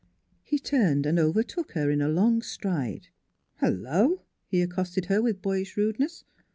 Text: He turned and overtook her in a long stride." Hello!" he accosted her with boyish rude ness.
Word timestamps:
He 0.41 0.57
turned 0.57 1.05
and 1.05 1.19
overtook 1.19 1.73
her 1.73 1.91
in 1.91 2.01
a 2.01 2.09
long 2.09 2.41
stride." 2.41 3.09
Hello!" 3.61 4.23
he 4.47 4.63
accosted 4.63 5.05
her 5.05 5.21
with 5.21 5.43
boyish 5.43 5.77
rude 5.77 5.99
ness. 5.99 6.23